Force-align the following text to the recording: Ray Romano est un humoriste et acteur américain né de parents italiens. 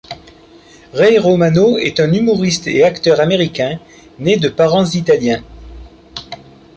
Ray 0.95 1.19
Romano 1.19 1.77
est 1.77 1.99
un 1.99 2.11
humoriste 2.11 2.65
et 2.65 2.83
acteur 2.83 3.19
américain 3.19 3.79
né 4.17 4.35
de 4.37 4.49
parents 4.49 4.87
italiens. 4.95 5.43